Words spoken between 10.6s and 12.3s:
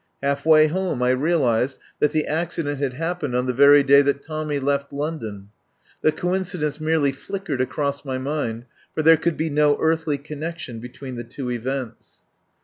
be tween the two events.